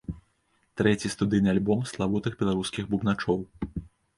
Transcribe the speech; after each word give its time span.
Трэці 0.81 1.11
студыйны 1.15 1.49
альбом 1.55 1.85
славутых 1.91 2.33
беларускіх 2.43 2.83
бубначоў. 2.95 3.37